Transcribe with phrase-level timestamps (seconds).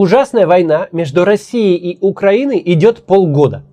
[0.00, 3.64] ужасная война между Россией и Украиной идет полгода.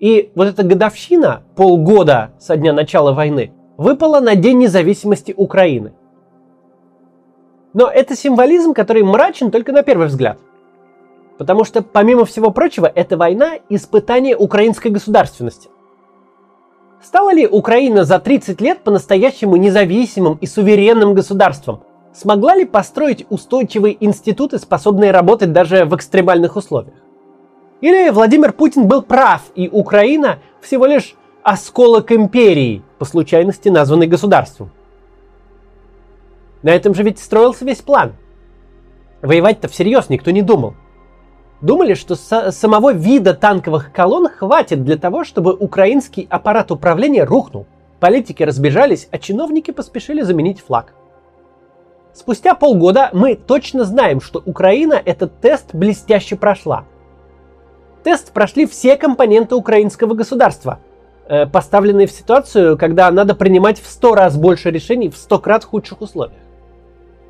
[0.00, 5.92] И вот эта годовщина, полгода со дня начала войны, выпала на День независимости Украины.
[7.74, 10.38] Но это символизм, который мрачен только на первый взгляд.
[11.38, 15.70] Потому что, помимо всего прочего, эта война– испытание украинской государственности.
[17.00, 21.82] Стала ли Украина за 30 лет по-настоящему независимым и суверенным государством?
[22.12, 26.96] Смогла ли построить устойчивые институты, способные работать даже в экстремальных условиях?
[27.80, 34.70] Или Владимир Путин был прав, и Украина всего лишь осколок империи, по случайности названной государством?
[36.62, 38.12] На этом же ведь строился весь план.
[39.22, 40.74] Воевать-то всерьез никто не думал.
[41.62, 47.66] Думали, что с- самого вида танковых колонн хватит для того, чтобы украинский аппарат управления рухнул.
[47.98, 50.94] Политики разбежались, а чиновники поспешили заменить флаг.
[52.20, 56.84] Спустя полгода мы точно знаем, что Украина этот тест блестяще прошла.
[58.04, 60.80] Тест прошли все компоненты украинского государства,
[61.28, 65.64] э, поставленные в ситуацию, когда надо принимать в 100 раз больше решений в 100 крат
[65.64, 66.42] худших условиях.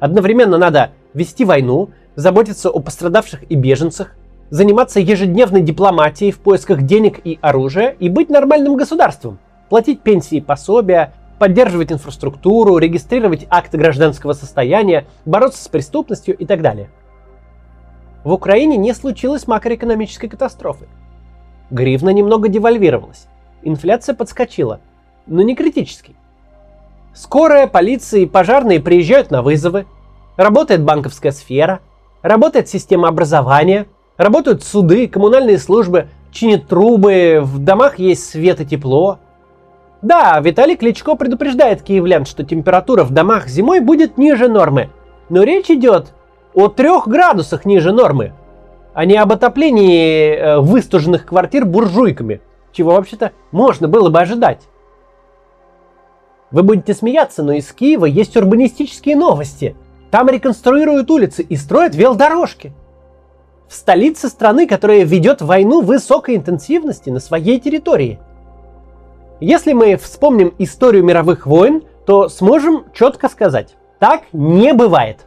[0.00, 4.16] Одновременно надо вести войну, заботиться о пострадавших и беженцах,
[4.50, 9.38] заниматься ежедневной дипломатией в поисках денег и оружия и быть нормальным государством,
[9.69, 16.60] платить пенсии и пособия, поддерживать инфраструктуру, регистрировать акты гражданского состояния, бороться с преступностью и так
[16.60, 16.91] далее.
[18.24, 20.86] В Украине не случилось макроэкономической катастрофы.
[21.70, 23.27] Гривна немного девальвировалась,
[23.62, 24.80] инфляция подскочила,
[25.27, 26.14] но не критически.
[27.14, 29.86] Скорая, полиция и пожарные приезжают на вызовы,
[30.36, 31.80] работает банковская сфера,
[32.20, 33.86] работает система образования,
[34.19, 39.20] работают суды, коммунальные службы, чинят трубы, в домах есть свет и тепло.
[40.02, 44.90] Да, Виталий Кличко предупреждает киевлян, что температура в домах зимой будет ниже нормы.
[45.28, 46.14] Но речь идет
[46.54, 48.32] о трех градусах ниже нормы,
[48.94, 52.40] а не об отоплении э, выстуженных квартир буржуйками,
[52.72, 54.62] чего вообще-то можно было бы ожидать.
[56.50, 59.76] Вы будете смеяться, но из Киева есть урбанистические новости.
[60.10, 62.72] Там реконструируют улицы и строят велодорожки.
[63.69, 68.19] В столице страны, которая ведет войну высокой интенсивности на своей территории.
[69.40, 75.26] Если мы вспомним историю мировых войн, то сможем четко сказать, так не бывает.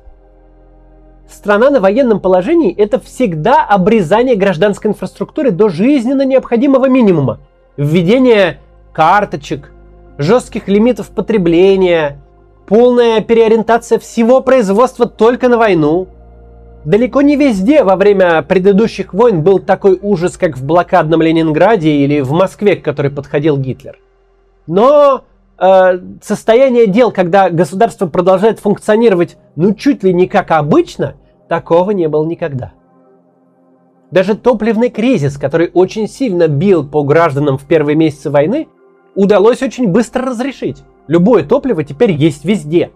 [1.27, 7.39] Страна на военном положении– это всегда обрезание гражданской инфраструктуры до жизненно необходимого минимума.
[7.75, 8.59] Введение
[8.91, 9.71] карточек,
[10.19, 12.19] жестких лимитов потребления,
[12.67, 16.07] полная переориентация всего производства только на войну.
[16.85, 22.19] Далеко не везде во время предыдущих войн был такой ужас, как в блокадном Ленинграде или
[22.19, 23.97] в Москве, к которой подходил Гитлер.
[24.67, 25.23] Но
[25.57, 31.15] э, состояние дел, когда государство продолжает функционировать ну чуть ли не как обычно,
[31.47, 32.73] такого не было никогда.
[34.11, 38.67] Даже топливный кризис, который очень сильно бил по гражданам в первые месяцы войны,
[39.15, 40.83] удалось очень быстро разрешить.
[41.07, 42.91] Любое топливо теперь есть везде.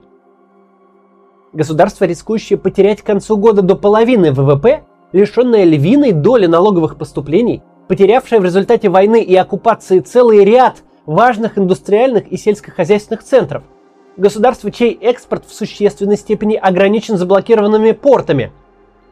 [1.54, 8.40] Государство, рискующее потерять к концу года до половины ВВП, лишенное львиной доли налоговых поступлений, потерявшее
[8.40, 13.64] в результате войны и оккупации целый ряд важных индустриальных и сельскохозяйственных центров.
[14.16, 18.52] Государство, чей экспорт в существенной степени ограничен заблокированными портами.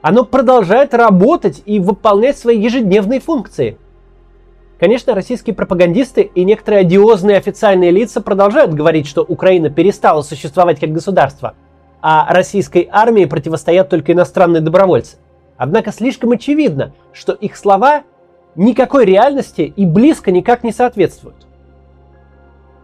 [0.04, 3.80] Оно продолжает работать и выполнять свои ежедневные функции–
[4.80, 10.92] Конечно, российские пропагандисты и некоторые одиозные официальные лица продолжают говорить, что Украина перестала существовать как
[10.92, 11.56] государство,
[12.02, 15.18] а российской армии противостоят только иностранные добровольцы.
[15.56, 18.04] Однако слишком очевидно, что их слова
[18.56, 21.45] никакой реальности и близко никак не соответствуют.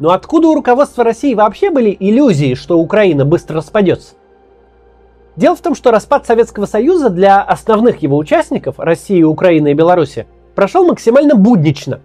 [0.02, 4.16] Но откуда у руководства России вообще были иллюзии, что Украина быстро распадется?
[5.36, 10.26] Дело в том, что распад Советского Союза для основных его участников, России, Украины и Беларуси,
[10.56, 12.02] прошел максимально буднично.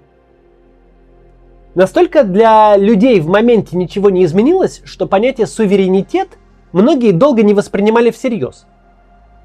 [1.75, 6.28] Настолько для людей в моменте ничего не изменилось, что понятие суверенитет
[6.73, 8.67] многие долго не воспринимали всерьез.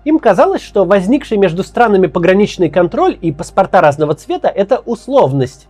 [0.04, 5.70] Им казалось, что возникший между странами пограничный контроль и паспорта разного цвета– это условность.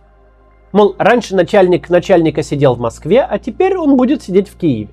[0.72, 4.90] Мол, раньше начальник начальника сидел в Москве, а теперь он будет сидеть в Киеве.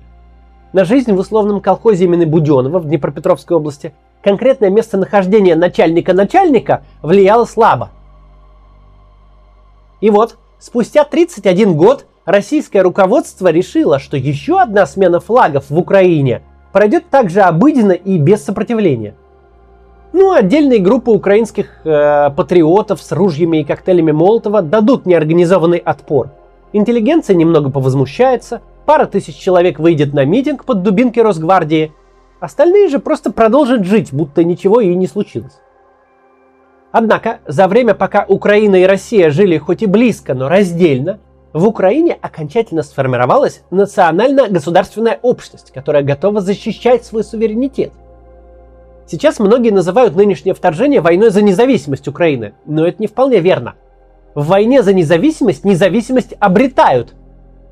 [0.72, 3.92] На жизнь в условном колхозе имени Буденова в Днепропетровской области
[4.22, 7.90] конкретное местонахождение начальника начальника влияло слабо–
[10.00, 16.42] и вот, спустя 31 год российское руководство решило, что еще одна смена флагов в Украине
[16.72, 19.14] пройдет также обыденно и без сопротивления.
[20.12, 26.30] Ну, отдельные группы украинских э, патриотов с ружьями и коктейлями Молотова дадут неорганизованный отпор.
[26.72, 31.92] Интеллигенция немного повозмущается, пара тысяч человек выйдет на митинг под дубинки Росгвардии.
[32.40, 35.58] Остальные же просто продолжат жить, будто ничего и не случилось.
[36.92, 41.20] Однако, за время, пока Украина и Россия жили хоть и близко, но раздельно,
[41.52, 47.92] в Украине окончательно сформировалась национально-государственная общность, которая готова защищать свой суверенитет.
[49.10, 53.74] Сейчас многие называют нынешнее вторжение войной за независимость Украины, но это не вполне верно.
[54.36, 57.14] В войне за независимость независимость обретают.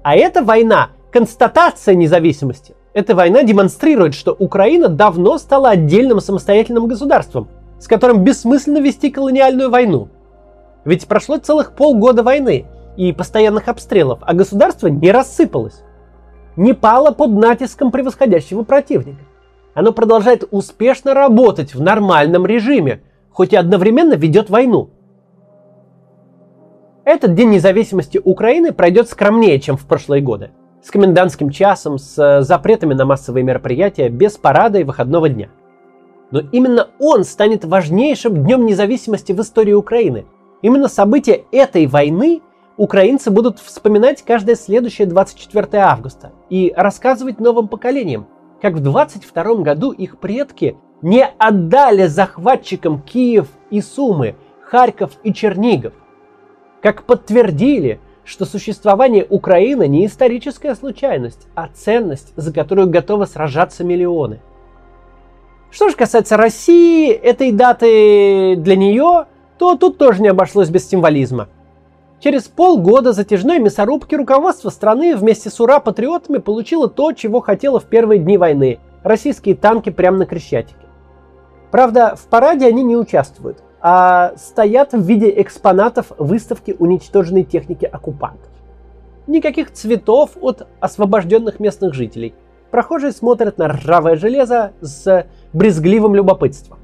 [0.02, 2.74] А эта война– констатация независимости.
[2.92, 7.46] Эта война демонстрирует, что Украина давно стала отдельным самостоятельным государством,
[7.78, 10.08] с которым бессмысленно вести колониальную войну.
[10.84, 15.84] Ведь прошло целых полгода войны и постоянных обстрелов, а государство не рассыпалось.
[16.56, 19.20] Не пало под натиском превосходящего противника.
[19.78, 24.90] Оно продолжает успешно работать в нормальном режиме, хоть и одновременно ведет войну.
[27.04, 30.50] Этот День независимости Украины пройдет скромнее, чем в прошлые годы.
[30.82, 35.48] С комендантским часом, с запретами на массовые мероприятия, без парада и выходного дня–
[36.30, 40.26] но именно он станет важнейшим днем независимости в истории Украины.
[40.60, 42.42] Именно события этой войны
[42.76, 48.26] украинцы будут вспоминать каждое следующее 24 августа и рассказывать новым поколениям,
[48.60, 55.94] как в 22 году их предки не отдали захватчикам Киев и Сумы, Харьков и Чернигов,
[56.82, 64.40] как подтвердили, что существование Украины не историческая случайность, а ценность, за которую готовы сражаться миллионы.
[65.70, 69.26] Что же касается России, этой даты для нее,
[69.58, 71.48] то тут тоже не обошлось без символизма.
[72.20, 78.20] Через полгода затяжной мясорубки руководство страны вместе с ура-патриотами получило то, чего хотело в первые
[78.20, 80.74] дни войны– российские танки прямо на Крещатике.
[81.70, 88.50] Правда, в параде они не участвуют, а стоят в виде экспонатов выставки уничтоженной техники оккупантов.
[89.26, 92.34] Никаких цветов от освобожденных местных жителей–
[92.70, 96.77] Прохожие смотрят на ржавое железо с брезгливым любопытством.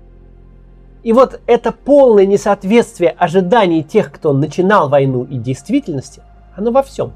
[1.04, 6.22] И вот это полное несоответствие ожиданий тех, кто начинал войну и действительности,
[6.56, 7.12] оно во всем.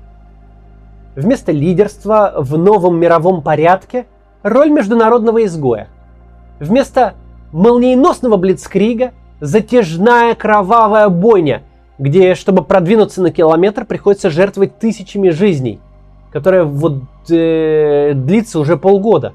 [1.17, 4.07] Вместо лидерства в новом мировом порядке
[4.45, 5.89] роль международного изгоя.
[6.61, 7.15] Вместо
[7.51, 11.63] молниеносного блицкрига затяжная кровавая бойня,
[11.99, 15.81] где, чтобы продвинуться на километр, приходится жертвовать тысячами жизней–
[16.31, 19.35] которая вот э, длится уже полгода.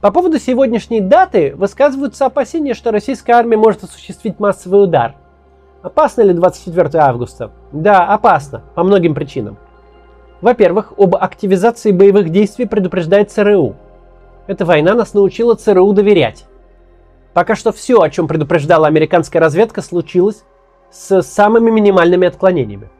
[0.00, 5.14] По поводу сегодняшней даты высказываются опасения, что российская армия может осуществить массовый удар.
[5.82, 7.50] Опасно ли 24 августа?
[7.72, 9.56] Да, опасно, по многим причинам.
[10.42, 13.74] Во-первых, об активизации боевых действий предупреждает ЦРУ.
[14.46, 16.44] Эта война нас научила ЦРУ доверять.
[17.32, 20.44] Пока что все, о чем предупреждала американская разведка, случилось
[20.90, 22.90] с самыми минимальными отклонениями.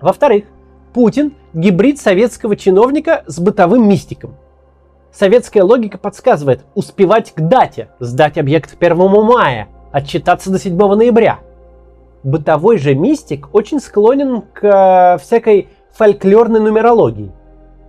[0.00, 0.44] Во-вторых,
[0.92, 4.34] Путин– гибрид советского чиновника с бытовым мистиком.
[5.12, 11.40] Советская логика подсказывает успевать к дате, сдать объект 1 мая, отчитаться до 7 ноября.
[12.22, 17.32] Бытовой же мистик очень склонен к э, всякой фольклорной нумерологии.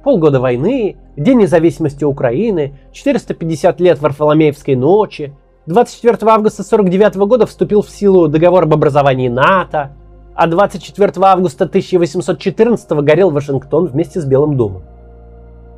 [0.04, 5.34] Полгода войны, День независимости Украины, 450 лет Варфоломеевской ночи,
[5.68, 9.92] 24 августа 1949 года вступил в силу договор об образовании НАТО–
[10.36, 14.84] а 24 августа 1814 горел Вашингтон вместе с Белым домом.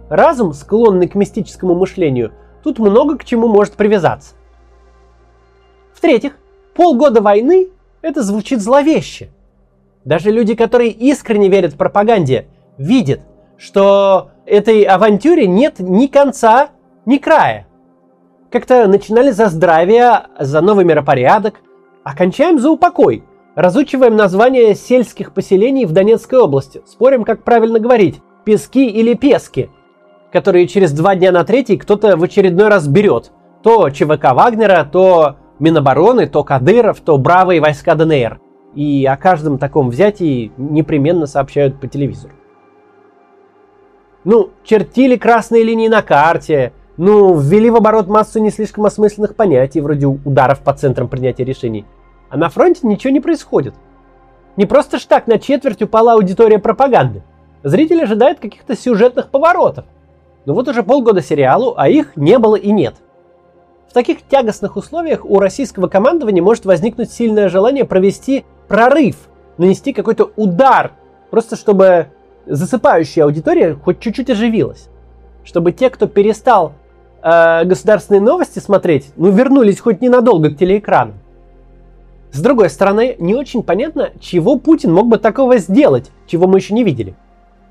[0.09, 4.35] Разум, склонный к мистическому мышлению, тут много к чему может привязаться.
[5.93, 6.37] В-третьих,
[6.75, 7.69] полгода войны–
[8.01, 9.29] это звучит зловеще.
[10.03, 12.47] Даже люди, которые искренне верят в пропаганде,
[12.77, 13.21] видят,
[13.57, 16.69] что этой авантюре нет ни конца,
[17.05, 17.67] ни края.
[18.51, 21.61] Как-то начинали за здравие, за новый миропорядок,
[22.03, 22.13] а
[22.57, 23.23] за упокой–
[23.55, 26.81] Разучиваем названия сельских поселений в Донецкой области.
[26.85, 28.21] Спорим, как правильно говорить.
[28.43, 29.69] Пески или пески.
[30.35, 33.31] Которые через два дня на третий кто-то в очередной раз берет.
[33.63, 38.41] То ЧВК Вагнера, то Минобороны, то Кадыров, то бравые войска ДНР.
[38.73, 42.33] И о каждом таком взятии непременно сообщают по телевизору.
[44.25, 49.79] Ну, чертили красные линии на карте, ну, ввели в оборот массу не слишком осмысленных понятий,
[49.79, 51.85] вроде ударов по центрам принятия решений–
[52.29, 53.75] а на фронте ничего не происходит.
[54.57, 57.23] Не просто ж так на четверть упала аудитория пропаганды.
[57.63, 59.85] Зритель ожидает каких-то сюжетных поворотов.
[60.45, 62.95] Но вот уже полгода сериалу, а их не было и нет.
[63.89, 69.15] В таких тягостных условиях у российского командования может возникнуть сильное желание провести прорыв,
[69.57, 70.91] нанести какой-то удар,
[71.31, 72.07] просто чтобы
[72.45, 74.89] засыпающая аудитория хоть чуть-чуть оживилась.
[75.43, 76.73] Чтобы те, кто перестал
[77.23, 81.13] э, государственные новости смотреть, ну вернулись хоть ненадолго к телеэкрану.
[82.31, 86.73] С другой стороны, не очень понятно, чего Путин мог бы такого сделать, чего мы еще
[86.73, 87.15] не видели.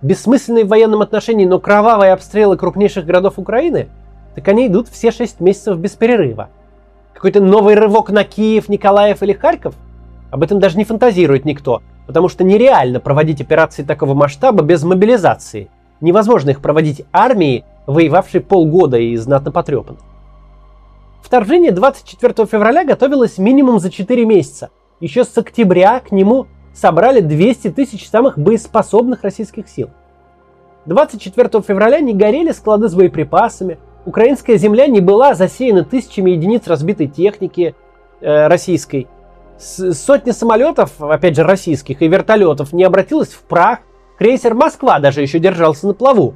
[0.05, 3.89] Бессмысленные в военном отношении, но кровавые обстрелы крупнейших городов Украины,
[4.35, 6.51] так они идут все 6 месяцев без перерыва.
[7.15, 9.75] Какой-то новый рывок на Киев, Николаев или Харьков?
[10.31, 15.71] Об этом даже не фантазирует никто, потому что нереально проводить операции такого масштаба без мобилизации.
[16.03, 20.01] Невозможно их проводить армией, воевавшей полгода и знатно потрепанной.
[21.23, 24.69] Вторжение 24 февраля готовилось минимум за 4 месяца.
[25.01, 29.91] Еще с октября к нему собрали 200 тысяч самых боеспособных российских сил.
[30.87, 37.07] 24 февраля не горели склады с боеприпасами, украинская земля не была засеяна тысячами единиц разбитой
[37.07, 37.75] техники
[38.21, 39.09] э, российской,
[39.59, 43.79] сотни самолетов, опять же российских, и вертолетов не обратилась в прах,
[44.19, 46.35] крейсер «Москва» даже еще держался на плаву.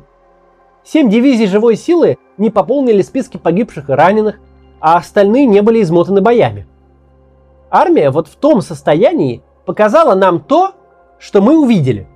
[0.84, 4.38] Семь дивизий живой силы не пополнили списки погибших и раненых,
[4.80, 6.66] а остальные не были измотаны боями.
[7.70, 10.72] Армия вот в том состоянии показала нам то,
[11.18, 12.06] что мы увидели.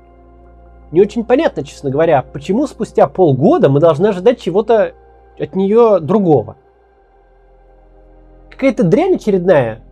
[0.91, 4.95] Не очень понятно, честно говоря, почему спустя полгода мы должны ожидать чего-то
[5.39, 6.57] от нее другого.
[8.49, 9.83] Какая-то дрянь очередная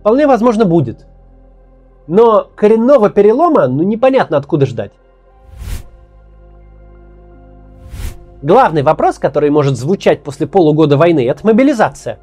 [0.00, 1.06] вполне возможно будет.
[2.06, 4.92] Но коренного перелома, ну непонятно откуда ждать.
[8.40, 12.18] Главный вопрос, который может звучать после полугода войны, это мобилизация.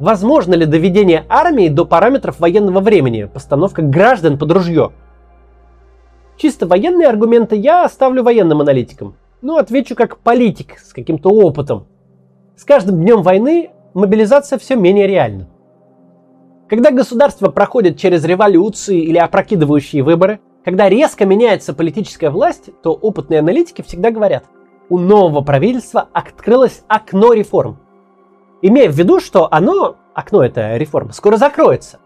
[0.00, 4.92] Возможно ли доведение армии до параметров военного времени, постановка граждан под ружье?
[6.38, 9.14] Чисто военные аргументы я оставлю военным аналитикам.
[9.42, 11.86] Ну, отвечу как политик с каким-то опытом.
[12.56, 15.48] С каждым днем войны мобилизация все менее реальна.
[16.68, 23.40] Когда государство проходит через революции или опрокидывающие выборы, когда резко меняется политическая власть, то опытные
[23.40, 24.44] аналитики всегда говорят–
[24.90, 27.78] у нового правительства открылось окно реформ.
[28.62, 31.98] Имея в виду, что оно, окно это реформа, скоро закроется.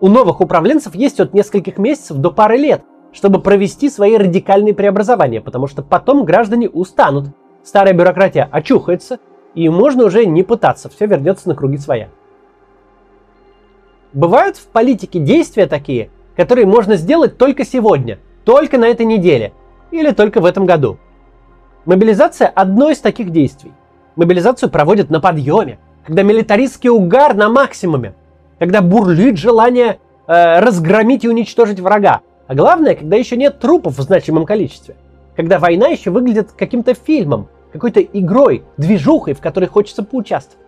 [0.00, 2.82] У новых управленцев есть от нескольких месяцев до пары лет,
[3.12, 7.28] чтобы провести свои радикальные преобразования, потому что потом граждане устанут,
[7.64, 9.18] старая бюрократия очухается,
[9.54, 12.10] и можно уже не пытаться, все вернется на круги своя.
[14.12, 19.54] Бывают в политике действия такие, которые можно сделать только сегодня, только на этой неделе
[19.90, 20.98] или только в этом году–
[21.86, 23.72] Мобилизация– одно из таких действий.
[24.16, 28.14] Мобилизацию проводят на подъеме, когда милитаристский угар на максимуме,
[28.58, 32.22] когда бурлит желание э, разгромить и уничтожить врага.
[32.46, 34.96] А главное, когда еще нет трупов в значимом количестве.
[35.36, 40.64] Когда война еще выглядит каким-то фильмом, какой-то игрой, движухой, в которой хочется поучаствовать.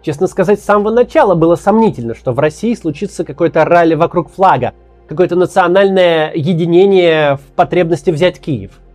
[0.00, 4.72] Честно сказать, с самого начала было сомнительно, что в России случится какое-то ралли вокруг флага,
[5.08, 8.80] какое-то национальное единение в потребности взять Киев–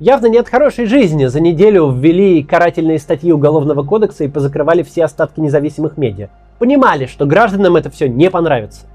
[0.00, 1.26] Явно нет хорошей жизни.
[1.26, 6.30] За неделю ввели карательные статьи Уголовного кодекса и позакрывали все остатки независимых медиа.
[6.58, 8.86] Понимали, что гражданам это все не понравится.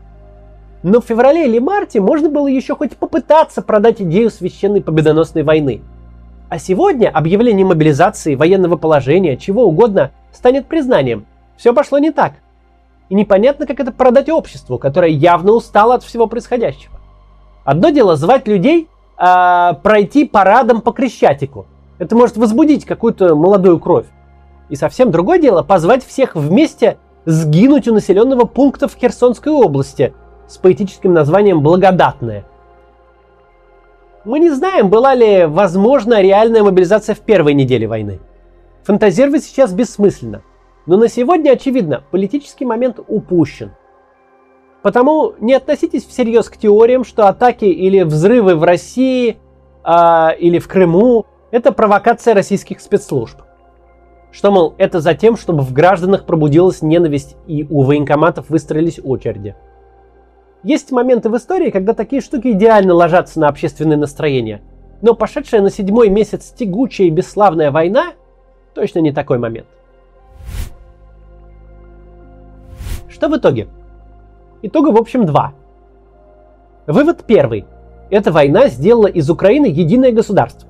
[0.82, 5.82] Но в феврале или марте можно было еще хоть попытаться продать идею священной победоносной войны.
[6.50, 11.28] А сегодня объявление мобилизации, военного положения, чего угодно, станет признанием.
[11.56, 12.34] Все пошло не так.
[13.10, 16.96] И непонятно, как это продать обществу, которое явно устало от всего происходящего.
[17.64, 21.68] Одно дело звать людей э, пройти парадом по Крещатику.
[21.98, 24.08] Это может возбудить какую-то молодую кровь.
[24.70, 30.14] И совсем другое дело позвать всех вместе сгинуть у населенного пункта в Херсонской области
[30.48, 32.46] с поэтическим названием «Благодатное».
[34.26, 38.20] Мы не знаем, была ли возможна реальная мобилизация в первой неделе войны.
[38.84, 40.42] Фантазировать сейчас бессмысленно.
[40.88, 43.72] Но на сегодня, очевидно, политический момент упущен–
[44.86, 49.38] Потому не относитесь всерьез к теориям, что атаки или взрывы в России
[49.84, 53.40] э, или в Крыму– это провокация российских спецслужб.
[54.32, 59.56] Что, мол, это за тем, чтобы в гражданах пробудилась ненависть и у военкоматов выстроились очереди.
[60.62, 64.62] Есть моменты в истории, когда такие штуки идеально ложатся на общественное настроение.
[65.02, 68.14] Но пошедшая на седьмой месяц тягучая и бесславная война
[68.76, 69.66] точно не такой момент.
[73.10, 73.68] Что в итоге?
[74.66, 75.54] Итога, в общем, два.
[76.88, 77.66] Вывод первый.
[78.10, 80.68] Эта война сделала из Украины единое государство.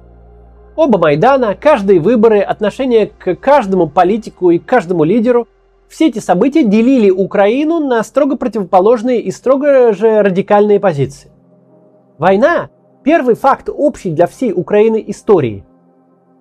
[0.75, 5.47] Оба Майдана, каждые выборы, отношение к каждому политику и каждому лидеру–
[5.87, 11.31] все эти события делили Украину на строго противоположные и строго же радикальные позиции.
[12.17, 12.69] Война–
[13.03, 15.63] первый факт общий для всей Украины истории.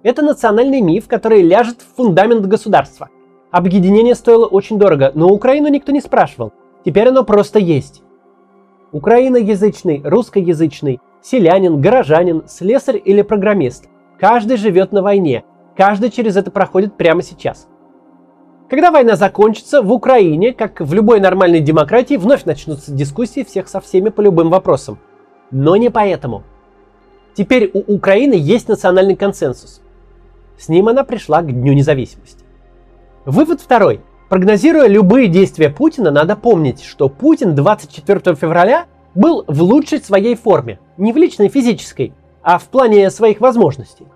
[0.02, 3.11] Это национальный миф, который ляжет в фундамент государства.
[3.52, 6.52] Объединение стоило очень дорого, но Украину никто не спрашивал–
[6.85, 8.03] Теперь оно просто есть.
[8.93, 13.88] Украиноязычный, русскоязычный, селянин, горожанин, слесарь или программист.
[14.21, 15.45] Каждый живет на войне.
[15.76, 17.67] Каждый через это проходит прямо сейчас.
[18.71, 23.81] Когда война закончится, в Украине, как в любой нормальной демократии, вновь начнутся дискуссии всех со
[23.81, 24.99] всеми по любым вопросам.
[25.50, 26.45] Но не поэтому.
[27.35, 29.83] Теперь у Украины есть национальный консенсус.
[30.57, 32.45] С ним она пришла к Дню независимости.
[33.25, 34.00] Вывод второй.
[34.35, 40.81] Прогнозируя любые действия Путина, надо помнить, что Путин 24 февраля был в лучшей своей форме.
[40.97, 42.12] Не в личной физической,
[42.43, 44.09] а в плане своих возможностей.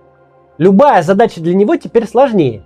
[0.59, 2.65] Любая задача для него теперь сложнее.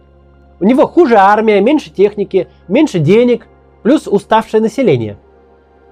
[0.61, 3.47] У него хуже армия, меньше техники, меньше денег,
[3.83, 5.19] плюс уставшее население.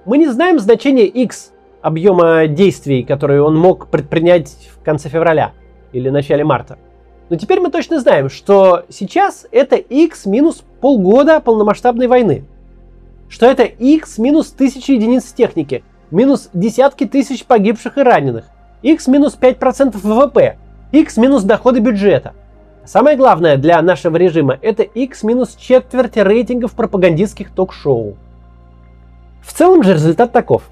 [0.05, 1.51] Мы не знаем значение X
[1.83, 5.51] объема действий, которые он мог предпринять в конце февраля
[5.93, 6.79] или начале марта.
[7.29, 12.43] Но теперь мы точно знаем, что сейчас это X минус полгода полномасштабной войны.
[13.29, 18.45] Что это X минус тысячи единиц техники, минус десятки тысяч погибших и раненых,
[18.81, 20.57] X минус 5% ВВП,
[20.91, 22.33] X минус доходы бюджета.
[22.83, 28.17] Самое главное для нашего режима это X минус четверть рейтингов пропагандистских ток-шоу.
[29.41, 30.63] В целом же результат таков.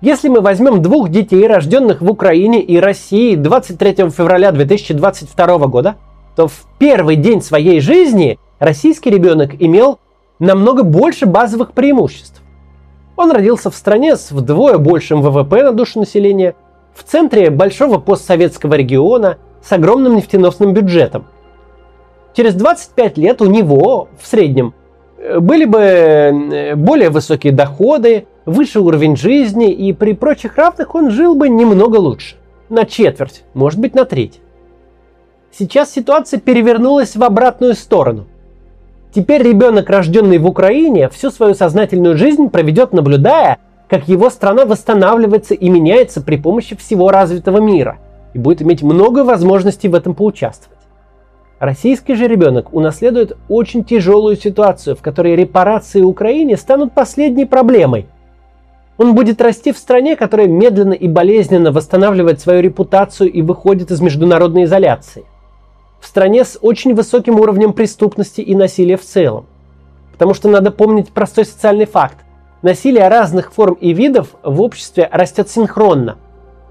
[0.00, 5.96] Если мы возьмем двух детей, рожденных в Украине и России 23 февраля 2022 года,
[6.34, 9.98] то в первый день своей жизни российский ребенок имел
[10.38, 12.42] намного больше базовых преимуществ.
[13.16, 16.54] Он родился в стране с вдвое большим ВВП на душу населения,
[16.94, 21.26] в центре большого постсоветского региона с огромным нефтеносным бюджетом.
[22.34, 24.74] Через 25 лет у него в среднем
[25.18, 31.10] э, были бы э, более высокие доходы, выше уровень жизни, и при прочих равных он
[31.10, 32.36] жил бы немного лучше.
[32.68, 34.40] На четверть, может быть на треть.
[35.50, 38.26] Сейчас ситуация перевернулась в обратную сторону.
[39.14, 45.54] Теперь ребенок, рожденный в Украине, всю свою сознательную жизнь проведет, наблюдая, как его страна восстанавливается
[45.54, 47.98] и меняется при помощи всего развитого мира,
[48.32, 50.78] и будет иметь много возможностей в этом поучаствовать.
[51.58, 58.06] Российский же ребенок унаследует очень тяжелую ситуацию, в которой репарации Украине станут последней проблемой–
[58.98, 64.00] он будет расти в стране, которая медленно и болезненно восстанавливает свою репутацию и выходит из
[64.00, 65.24] международной изоляции.
[66.02, 69.46] В стране с очень высоким уровнем преступности и насилия в целом.
[70.12, 72.18] Потому что надо помнить простой социальный факт.
[72.60, 76.18] Насилие разных форм и видов в обществе растет синхронно.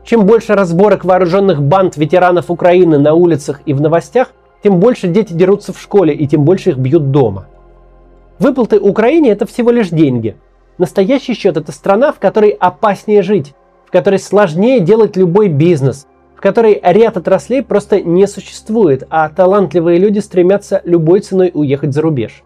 [0.04, 5.34] Чем больше разборок вооруженных банд ветеранов Украины на улицах и в новостях, тем больше дети
[5.34, 7.48] дерутся в школе и тем больше их бьют дома.
[8.38, 10.36] Выплаты Украине это всего лишь деньги–
[10.82, 13.54] Настоящий счет– это страна, в которой опаснее жить,
[13.86, 16.08] в которой сложнее делать любой бизнес,
[16.42, 22.02] в которой ряд отраслей просто не существует, а талантливые люди стремятся любой ценой уехать за
[22.02, 22.42] рубеж.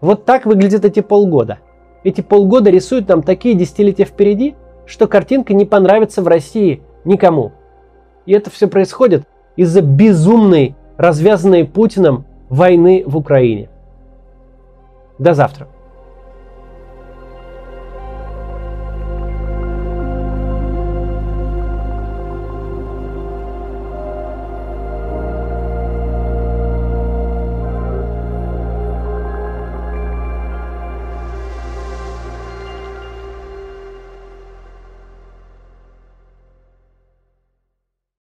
[0.00, 1.60] Вот так выглядят эти полгода.
[2.02, 7.52] Эти полгода рисуют нам такие десятилетия впереди, что картинка не понравится в России никому.
[8.26, 9.22] И это все происходит
[9.54, 13.70] из-за безумной, развязанной Путиным войны в Украине.
[15.20, 15.68] До завтра.